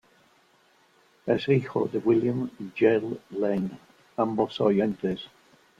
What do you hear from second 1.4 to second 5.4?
hijo de William y Jill Lane, ambos oyentes.